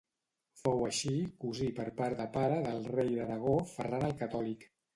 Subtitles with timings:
[0.61, 1.11] Fou així
[1.43, 4.71] cosí per part de pare del rei d'Aragó Ferran el Catòlic.